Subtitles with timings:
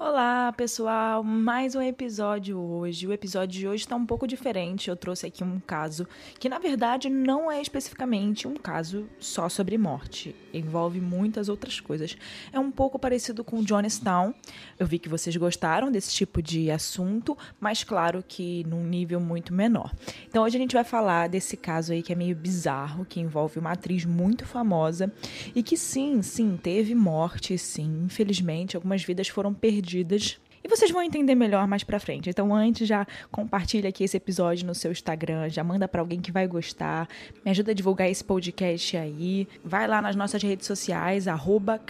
[0.00, 1.24] Olá, pessoal!
[1.24, 3.04] Mais um episódio hoje.
[3.08, 4.88] O episódio de hoje está um pouco diferente.
[4.88, 6.06] Eu trouxe aqui um caso
[6.38, 10.36] que, na verdade, não é especificamente um caso só sobre morte.
[10.54, 12.16] Envolve muitas outras coisas.
[12.52, 14.32] É um pouco parecido com Jonestown.
[14.78, 19.52] Eu vi que vocês gostaram desse tipo de assunto, mas claro que num nível muito
[19.52, 19.92] menor.
[20.28, 23.58] Então, hoje a gente vai falar desse caso aí que é meio bizarro, que envolve
[23.58, 25.12] uma atriz muito famosa
[25.56, 28.04] e que, sim, sim, teve morte, sim.
[28.04, 30.38] Infelizmente, algumas vidas foram perdidas perdidas.
[30.62, 32.28] E vocês vão entender melhor mais pra frente.
[32.28, 36.32] Então, antes, já compartilha aqui esse episódio no seu Instagram, já manda para alguém que
[36.32, 37.08] vai gostar,
[37.44, 39.46] me ajuda a divulgar esse podcast aí.
[39.64, 41.80] Vai lá nas nossas redes sociais, arroba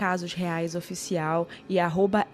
[1.69, 2.27] e arroba.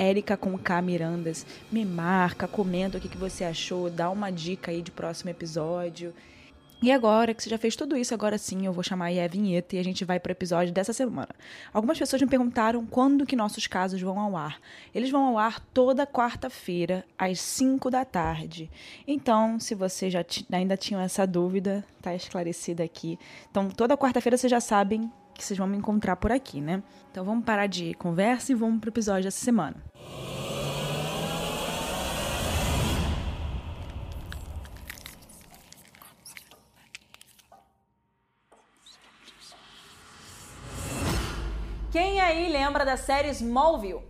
[1.71, 6.13] Me marca, comenta o que, que você achou, dá uma dica aí de próximo episódio.
[6.83, 9.27] E agora que você já fez tudo isso, agora sim eu vou chamar aí a
[9.27, 11.31] vinheta e a gente vai para o episódio dessa semana.
[11.73, 14.61] Algumas pessoas me perguntaram quando que nossos casos vão ao ar.
[14.95, 18.71] Eles vão ao ar toda quarta-feira, às 5 da tarde.
[19.07, 23.19] Então, se você já ainda tinha essa dúvida, tá esclarecida aqui.
[23.51, 26.83] Então, toda quarta-feira vocês já sabem que vocês vão me encontrar por aqui, né?
[27.11, 29.77] Então, vamos parar de conversa e vamos para o episódio dessa semana.
[29.95, 30.34] Quem
[42.35, 44.03] aí lembra da série Smallville?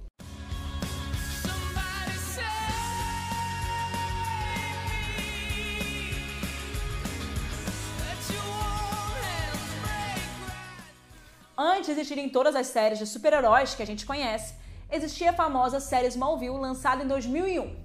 [11.56, 14.54] Antes de existirem todas as séries de super-heróis que a gente conhece,
[14.90, 17.76] existia a famosa série Smallville lançada em 2001.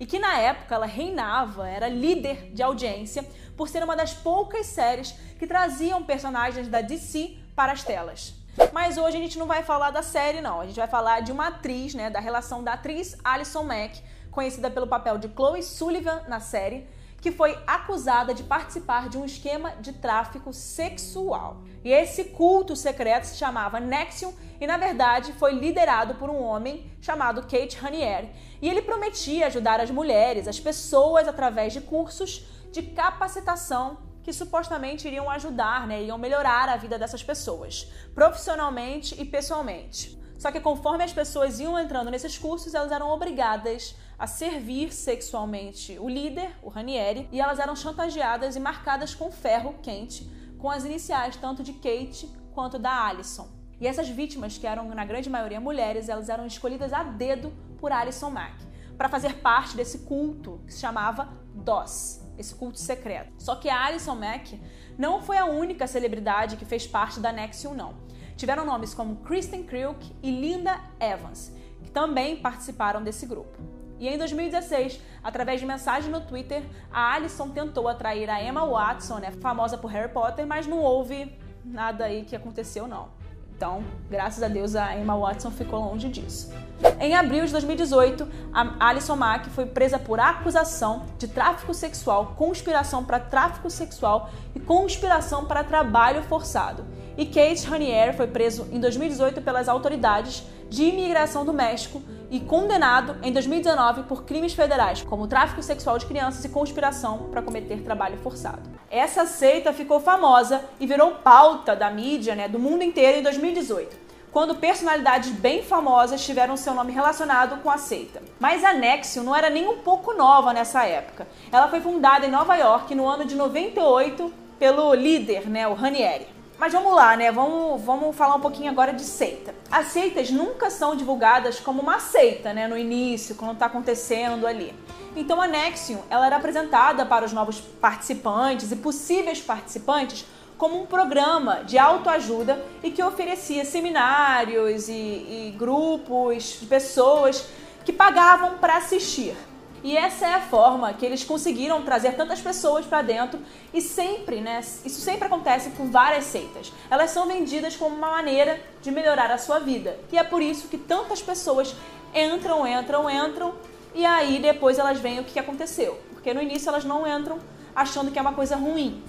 [0.00, 3.24] E que na época ela reinava, era líder de audiência,
[3.56, 8.37] por ser uma das poucas séries que traziam personagens da DC para as telas.
[8.72, 10.60] Mas hoje a gente não vai falar da série, não.
[10.60, 12.10] A gente vai falar de uma atriz, né?
[12.10, 16.86] Da relação da atriz Alison Mack, conhecida pelo papel de Chloe Sullivan na série,
[17.20, 21.62] que foi acusada de participar de um esquema de tráfico sexual.
[21.84, 26.90] E esse culto secreto se chamava Nexium e, na verdade, foi liderado por um homem
[27.00, 28.30] chamado Kate Raniere.
[28.62, 35.08] E ele prometia ajudar as mulheres, as pessoas, através de cursos de capacitação que supostamente
[35.08, 40.20] iriam ajudar, né, iriam melhorar a vida dessas pessoas, profissionalmente e pessoalmente.
[40.38, 45.98] Só que conforme as pessoas iam entrando nesses cursos, elas eram obrigadas a servir sexualmente
[45.98, 50.84] o líder, o Ranieri, e elas eram chantageadas e marcadas com ferro quente, com as
[50.84, 53.48] iniciais tanto de Kate quanto da Alison.
[53.80, 57.50] E essas vítimas, que eram na grande maioria mulheres, elas eram escolhidas a dedo
[57.80, 58.62] por Alison Mack
[58.98, 63.32] para fazer parte desse culto que se chamava DOS, esse culto secreto.
[63.38, 64.60] Só que a Alison Mack
[64.96, 67.94] não foi a única celebridade que fez parte da Nexium, não.
[68.36, 73.58] Tiveram nomes como Kristen Kriuk e Linda Evans, que também participaram desse grupo.
[73.98, 79.18] E em 2016, através de mensagem no Twitter, a Alison tentou atrair a Emma Watson,
[79.18, 83.17] né, famosa por Harry Potter, mas não houve nada aí que aconteceu não.
[83.58, 86.52] Então, graças a Deus, a Emma Watson ficou longe disso.
[87.00, 93.04] Em abril de 2018, a Alison Mack foi presa por acusação de tráfico sexual, conspiração
[93.04, 96.84] para tráfico sexual e conspiração para trabalho forçado.
[97.16, 103.16] E Kate Raniere foi preso em 2018 pelas autoridades de imigração do México e condenado
[103.22, 108.18] em 2019 por crimes federais, como tráfico sexual de crianças e conspiração para cometer trabalho
[108.18, 108.68] forçado.
[108.90, 114.08] Essa seita ficou famosa e virou pauta da mídia né, do mundo inteiro em 2018
[114.30, 118.22] quando personalidades bem famosas tiveram seu nome relacionado com a seita.
[118.38, 121.26] Mas a Nexium não era nem um pouco nova nessa época.
[121.50, 126.37] Ela foi fundada em Nova York no ano de 98 pelo líder, né, o Ranieri.
[126.58, 127.30] Mas vamos lá, né?
[127.30, 129.54] Vamos, vamos falar um pouquinho agora de seita.
[129.70, 132.66] As seitas nunca são divulgadas como uma seita, né?
[132.66, 134.74] No início, quando está acontecendo ali.
[135.14, 140.26] Então a Nexium, ela era apresentada para os novos participantes e possíveis participantes
[140.56, 147.46] como um programa de autoajuda e que oferecia seminários e, e grupos de pessoas
[147.84, 149.36] que pagavam para assistir.
[149.82, 153.38] E essa é a forma que eles conseguiram trazer tantas pessoas para dentro
[153.72, 154.60] e sempre, né?
[154.60, 156.72] Isso sempre acontece com várias seitas.
[156.90, 159.98] Elas são vendidas como uma maneira de melhorar a sua vida.
[160.10, 161.74] E é por isso que tantas pessoas
[162.14, 163.54] entram, entram, entram
[163.94, 165.98] e aí depois elas veem o que aconteceu.
[166.12, 167.38] Porque no início elas não entram
[167.74, 169.02] achando que é uma coisa ruim.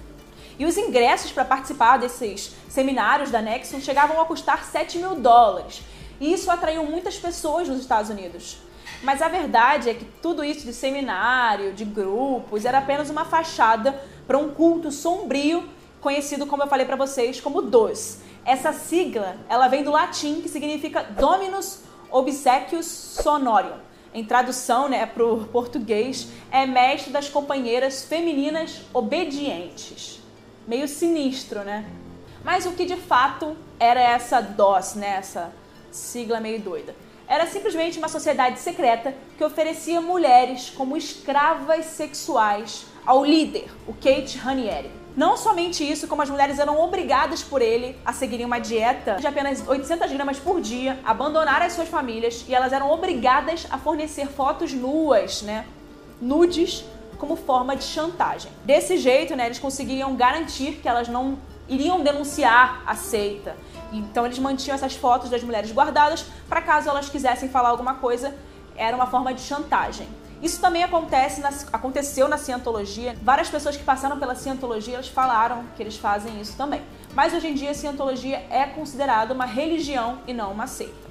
[0.60, 5.82] E os ingressos para participar desses seminários da Nexon chegavam a custar 7 mil dólares.
[6.20, 8.58] E isso atraiu muitas pessoas nos Estados Unidos.
[9.02, 14.02] Mas a verdade é que tudo isso de seminário, de grupos, era apenas uma fachada
[14.28, 15.68] para um culto sombrio,
[16.02, 18.20] conhecido, como eu falei para vocês, como DOS.
[18.46, 21.82] Essa sigla, ela vem do latim, que significa Dominus
[22.12, 23.78] Obsequius Sonorium.
[24.12, 30.20] em tradução né, para o português, é mestre das companheiras femininas obedientes.
[30.68, 31.86] Meio sinistro, né?
[32.44, 35.18] Mas o que de fato era essa DOS, né?
[35.18, 35.52] essa
[35.92, 36.96] sigla meio doida?
[37.30, 44.36] Era simplesmente uma sociedade secreta que oferecia mulheres como escravas sexuais ao líder, o Kate
[44.40, 44.90] Ranieri.
[45.16, 49.28] Não somente isso, como as mulheres eram obrigadas por ele a seguirem uma dieta de
[49.28, 54.28] apenas 800 gramas por dia, abandonar as suas famílias e elas eram obrigadas a fornecer
[54.28, 55.68] fotos nuas, né?
[56.20, 56.84] Nudes
[57.20, 58.52] como forma de chantagem.
[58.66, 61.38] Desse jeito, né, eles conseguiam garantir que elas não
[61.68, 63.56] iriam denunciar a seita.
[63.92, 68.36] Então eles mantinham essas fotos das mulheres guardadas para caso elas quisessem falar alguma coisa,
[68.76, 70.08] era uma forma de chantagem.
[70.42, 73.16] Isso também acontece na, aconteceu na cientologia.
[73.22, 76.82] Várias pessoas que passaram pela cientologia elas falaram que eles fazem isso também.
[77.14, 81.10] Mas hoje em dia a cientologia é considerada uma religião e não uma seita.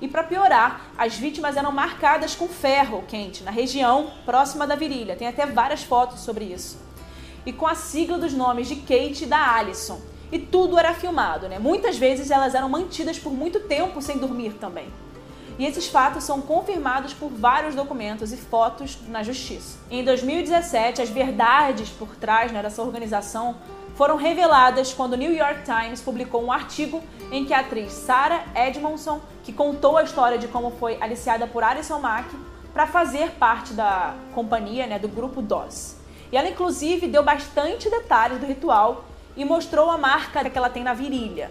[0.00, 5.16] E para piorar, as vítimas eram marcadas com ferro quente na região próxima da virilha.
[5.16, 6.78] Tem até várias fotos sobre isso.
[7.44, 10.00] E com a sigla dos nomes de Kate e da Alison.
[10.30, 11.58] E tudo era filmado, né?
[11.58, 14.88] Muitas vezes elas eram mantidas por muito tempo sem dormir também.
[15.58, 19.78] E esses fatos são confirmados por vários documentos e fotos na justiça.
[19.90, 23.56] Em 2017, as verdades por trás né, dessa organização
[23.96, 27.02] foram reveladas quando o New York Times publicou um artigo
[27.32, 31.64] em que a atriz Sarah Edmondson, que contou a história de como foi aliciada por
[31.64, 32.28] Alison Mack
[32.72, 35.96] para fazer parte da companhia, né, do grupo DOS.
[36.30, 39.07] E ela inclusive deu bastante detalhes do ritual
[39.38, 41.50] e mostrou a marca que ela tem na virilha.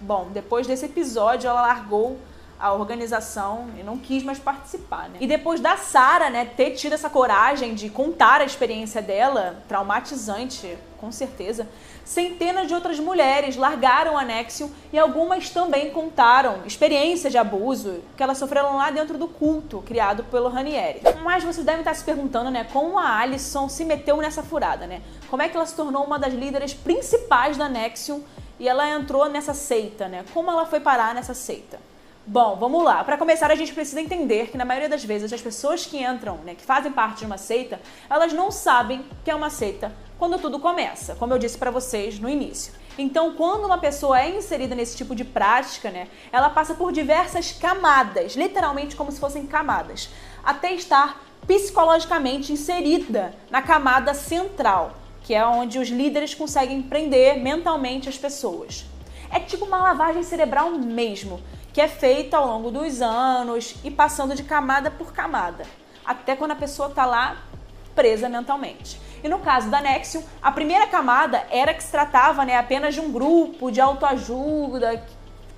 [0.00, 2.20] Bom, depois desse episódio ela largou
[2.58, 5.18] a organização e não quis mais participar, né?
[5.20, 10.78] E depois da Sara, né, ter tido essa coragem de contar a experiência dela, traumatizante,
[10.98, 11.68] com certeza,
[12.04, 18.22] centenas de outras mulheres largaram a Nexium e algumas também contaram experiências de abuso que
[18.22, 21.00] elas sofreram lá dentro do culto criado pelo Ranieri.
[21.22, 25.02] Mas vocês devem estar se perguntando, né, como a Alison se meteu nessa furada, né?
[25.28, 28.22] Como é que ela se tornou uma das líderes principais da Nexium
[28.58, 30.24] e ela entrou nessa seita, né?
[30.32, 31.78] Como ela foi parar nessa seita?
[32.26, 33.04] Bom, vamos lá.
[33.04, 36.38] Para começar, a gente precisa entender que na maioria das vezes as pessoas que entram,
[36.38, 37.78] né, que fazem parte de uma seita,
[38.08, 42.18] elas não sabem que é uma seita quando tudo começa, como eu disse para vocês
[42.18, 42.72] no início.
[42.96, 47.52] Então, quando uma pessoa é inserida nesse tipo de prática, né, ela passa por diversas
[47.52, 50.08] camadas, literalmente como se fossem camadas,
[50.42, 54.94] até estar psicologicamente inserida na camada central,
[55.24, 58.86] que é onde os líderes conseguem prender mentalmente as pessoas.
[59.30, 61.42] É tipo uma lavagem cerebral mesmo
[61.74, 65.64] que é feita ao longo dos anos e passando de camada por camada,
[66.06, 67.36] até quando a pessoa está lá
[67.96, 69.00] presa mentalmente.
[69.24, 73.00] E no caso da Nexium, a primeira camada era que se tratava né, apenas de
[73.00, 75.04] um grupo de autoajuda,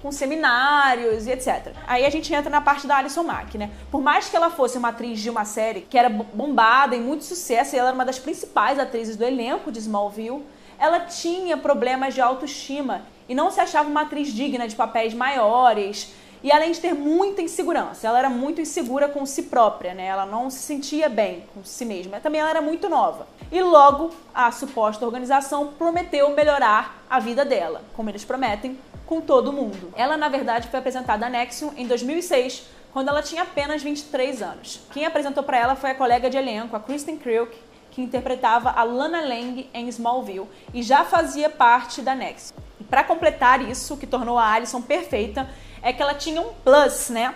[0.01, 1.75] com seminários e etc.
[1.87, 3.71] Aí a gente entra na parte da Alison Mack, né?
[3.91, 7.25] Por mais que ela fosse uma atriz de uma série que era bombada e muito
[7.25, 10.47] sucesso, e ela era uma das principais atrizes do elenco de Smallville,
[10.79, 16.13] ela tinha problemas de autoestima e não se achava uma atriz digna de papéis maiores.
[16.43, 20.07] E além de ter muita insegurança, ela era muito insegura com si própria, né?
[20.07, 22.21] Ela não se sentia bem com si mesma.
[22.21, 23.27] Também ela era muito nova.
[23.51, 29.53] E logo a suposta organização prometeu melhorar a vida dela, como eles prometem com todo
[29.53, 29.93] mundo.
[29.97, 34.81] Ela, na verdade, foi apresentada a Nexium em 2006, quando ela tinha apenas 23 anos.
[34.93, 37.57] Quem apresentou para ela foi a colega de elenco, a Kristen Kriuk,
[37.91, 42.66] que interpretava a Lana Lang em Smallville e já fazia parte da Nexium.
[42.89, 45.49] Para completar isso, o que tornou a Alison perfeita
[45.83, 47.35] é que ela tinha um plus, né?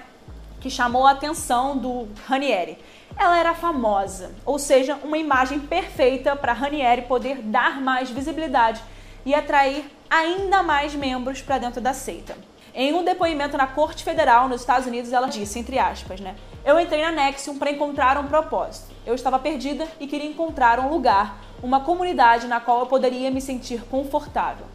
[0.60, 2.78] Que chamou a atenção do Ranieri.
[3.16, 8.80] Ela era famosa, ou seja, uma imagem perfeita para Ranieri poder dar mais visibilidade
[9.26, 12.36] e atrair ainda mais membros para dentro da seita.
[12.72, 16.36] Em um depoimento na Corte Federal nos Estados Unidos, ela disse, entre aspas, né?
[16.64, 18.94] Eu entrei na Nexium para encontrar um propósito.
[19.04, 23.40] Eu estava perdida e queria encontrar um lugar, uma comunidade na qual eu poderia me
[23.40, 24.66] sentir confortável.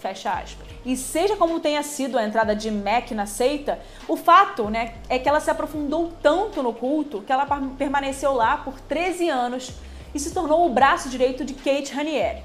[0.00, 0.66] Fecha aspas.
[0.84, 3.78] E seja como tenha sido a entrada de Mac na seita,
[4.08, 8.56] o fato né, é que ela se aprofundou tanto no culto que ela permaneceu lá
[8.56, 9.72] por 13 anos
[10.14, 12.42] e se tornou o braço direito de Kate Ranieri.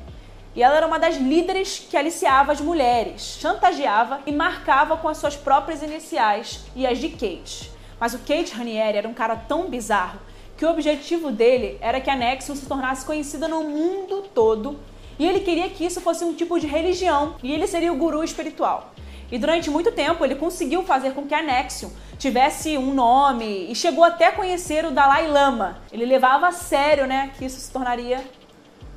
[0.53, 5.17] E ela era uma das líderes que aliciava as mulheres, chantageava e marcava com as
[5.17, 7.71] suas próprias iniciais e as de Kate.
[7.97, 10.19] Mas o Kate Ranieri era um cara tão bizarro
[10.57, 14.77] que o objetivo dele era que a Nexus se tornasse conhecida no mundo todo
[15.17, 18.23] e ele queria que isso fosse um tipo de religião e ele seria o guru
[18.23, 18.93] espiritual.
[19.31, 23.75] E durante muito tempo ele conseguiu fazer com que a Nexium tivesse um nome e
[23.75, 25.77] chegou até a conhecer o Dalai Lama.
[25.91, 28.23] Ele levava a sério, né, que isso se tornaria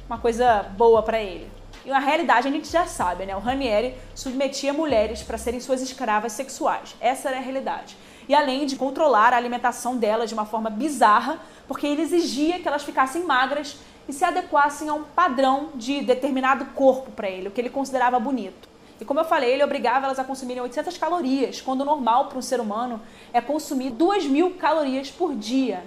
[0.06, 1.50] uma coisa boa para ele.
[1.84, 3.34] E na realidade a gente já sabe, né?
[3.34, 6.94] O Ranieri submetia mulheres para serem suas escravas sexuais.
[7.00, 7.96] Essa era a realidade.
[8.28, 12.68] e além de controlar a alimentação delas de uma forma bizarra, porque ele exigia que
[12.68, 17.50] elas ficassem magras e se adequassem a um padrão de determinado corpo para ele, o
[17.50, 18.68] que ele considerava bonito.
[19.00, 22.38] E como eu falei, ele obrigava elas a consumirem 800 calorias, quando o normal para
[22.38, 23.00] um ser humano
[23.32, 25.84] é consumir 2 mil calorias por dia.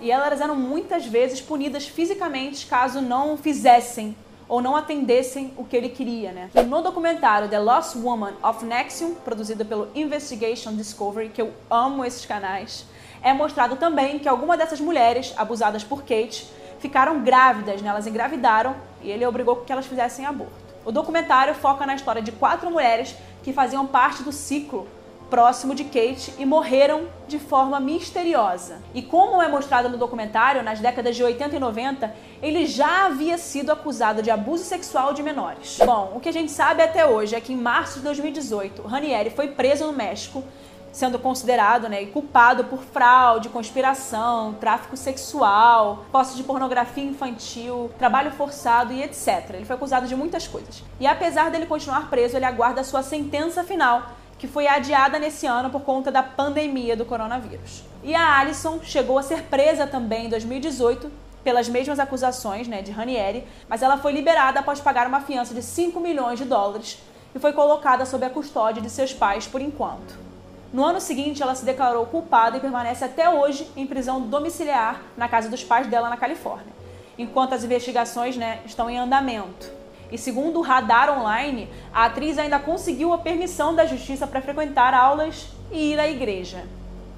[0.00, 4.14] E elas eram muitas vezes punidas fisicamente caso não fizessem
[4.48, 6.50] ou não atendessem o que ele queria, né?
[6.54, 12.04] E no documentário The Lost Woman of Nexium, produzido pelo Investigation Discovery, que eu amo
[12.04, 12.84] esses canais,
[13.22, 16.48] é mostrado também que algumas dessas mulheres abusadas por Kate
[16.80, 17.90] ficaram grávidas, né?
[17.90, 20.52] Elas engravidaram e ele obrigou que elas fizessem aborto.
[20.84, 24.88] O documentário foca na história de quatro mulheres que faziam parte do ciclo
[25.30, 28.82] próximo de Kate e morreram de forma misteriosa.
[28.92, 33.38] E como é mostrado no documentário, nas décadas de 80 e 90, ele já havia
[33.38, 35.78] sido acusado de abuso sexual de menores.
[35.86, 39.30] Bom, o que a gente sabe até hoje é que em março de 2018, Ranieri
[39.30, 40.42] foi preso no México
[40.92, 48.92] sendo considerado né, culpado por fraude, conspiração, tráfico sexual, posse de pornografia infantil, trabalho forçado
[48.92, 49.50] e etc.
[49.50, 50.82] Ele foi acusado de muitas coisas.
[50.98, 55.70] E apesar dele continuar preso, ele aguarda sua sentença final, que foi adiada nesse ano
[55.70, 57.84] por conta da pandemia do coronavírus.
[58.02, 61.10] E a Alison chegou a ser presa também em 2018
[61.44, 65.62] pelas mesmas acusações né, de Ranieri, mas ela foi liberada após pagar uma fiança de
[65.62, 66.98] 5 milhões de dólares
[67.34, 70.29] e foi colocada sob a custódia de seus pais por enquanto.
[70.72, 75.28] No ano seguinte, ela se declarou culpada e permanece até hoje em prisão domiciliar na
[75.28, 76.72] casa dos pais dela na Califórnia,
[77.18, 79.68] enquanto as investigações né, estão em andamento.
[80.12, 84.94] E segundo o Radar Online, a atriz ainda conseguiu a permissão da justiça para frequentar
[84.94, 86.64] aulas e ir à igreja.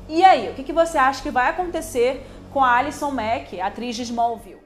[0.08, 4.02] E aí, o que, você acha que vai acontecer com a Alison Mack, atriz de
[4.02, 4.61] Smallville?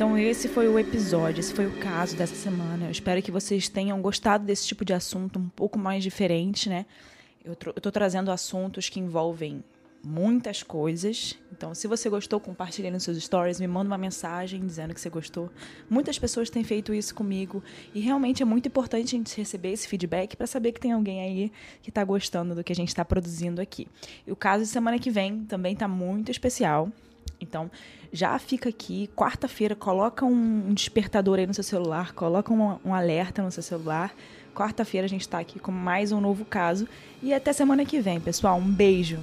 [0.00, 2.86] Então esse foi o episódio, esse foi o caso dessa semana.
[2.86, 6.86] Eu espero que vocês tenham gostado desse tipo de assunto um pouco mais diferente, né?
[7.44, 9.62] Eu, estou trazendo assuntos que envolvem
[10.02, 11.38] muitas coisas.
[11.52, 15.10] Então, se você gostou, compartilhe nos seus stories, me manda uma mensagem dizendo que você
[15.10, 15.50] gostou.
[15.90, 17.62] Muitas pessoas têm feito isso comigo
[17.94, 21.20] e realmente é muito importante a gente receber esse feedback para saber que tem alguém
[21.20, 21.52] aí
[21.82, 23.86] que está gostando do que a gente está produzindo aqui.
[24.26, 26.90] E o caso de semana que vem também está muito especial.
[27.40, 27.70] Então,
[28.12, 33.42] já fica aqui, quarta-feira, coloca um despertador aí no seu celular, coloca um, um alerta
[33.42, 34.14] no seu celular.
[34.54, 36.88] Quarta-feira a gente está aqui com mais um novo caso.
[37.22, 38.58] E até semana que vem, pessoal.
[38.58, 39.18] Um beijo!